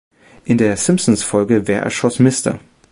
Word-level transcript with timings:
In 0.45 0.57
der 0.57 0.77
Simpsons-Folge 0.77 1.67
"Wer 1.67 1.83
erschoss 1.83 2.17
Mr. 2.17 2.57